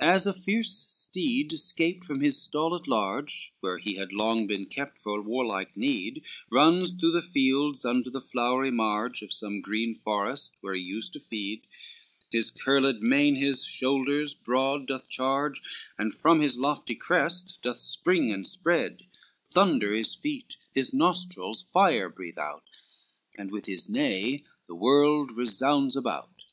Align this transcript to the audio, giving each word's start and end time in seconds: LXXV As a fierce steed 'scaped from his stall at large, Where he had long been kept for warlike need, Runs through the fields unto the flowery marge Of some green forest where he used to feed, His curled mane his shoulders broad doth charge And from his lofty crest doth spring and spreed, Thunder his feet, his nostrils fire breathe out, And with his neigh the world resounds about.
LXXV 0.00 0.04
As 0.14 0.26
a 0.26 0.32
fierce 0.32 0.86
steed 0.88 1.52
'scaped 1.60 2.02
from 2.02 2.22
his 2.22 2.40
stall 2.40 2.74
at 2.74 2.88
large, 2.88 3.52
Where 3.60 3.76
he 3.76 3.96
had 3.96 4.14
long 4.14 4.46
been 4.46 4.64
kept 4.64 4.96
for 4.98 5.20
warlike 5.22 5.76
need, 5.76 6.24
Runs 6.50 6.90
through 6.92 7.12
the 7.12 7.20
fields 7.20 7.84
unto 7.84 8.08
the 8.10 8.22
flowery 8.22 8.70
marge 8.70 9.20
Of 9.20 9.30
some 9.30 9.60
green 9.60 9.94
forest 9.94 10.56
where 10.62 10.72
he 10.72 10.80
used 10.80 11.12
to 11.12 11.20
feed, 11.20 11.66
His 12.30 12.50
curled 12.50 13.02
mane 13.02 13.36
his 13.36 13.62
shoulders 13.66 14.32
broad 14.34 14.86
doth 14.86 15.06
charge 15.06 15.60
And 15.98 16.14
from 16.14 16.40
his 16.40 16.56
lofty 16.58 16.94
crest 16.94 17.60
doth 17.60 17.78
spring 17.80 18.32
and 18.32 18.48
spreed, 18.48 19.02
Thunder 19.44 19.92
his 19.92 20.14
feet, 20.14 20.56
his 20.72 20.94
nostrils 20.94 21.60
fire 21.60 22.08
breathe 22.08 22.38
out, 22.38 22.64
And 23.36 23.50
with 23.50 23.66
his 23.66 23.90
neigh 23.90 24.44
the 24.66 24.74
world 24.74 25.32
resounds 25.36 25.94
about. 25.94 26.44